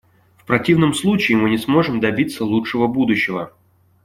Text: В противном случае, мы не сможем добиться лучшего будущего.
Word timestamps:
В 0.35 0.45
противном 0.45 0.95
случае, 0.95 1.37
мы 1.37 1.51
не 1.51 1.59
сможем 1.59 1.99
добиться 1.99 2.43
лучшего 2.43 2.87
будущего. 2.87 3.53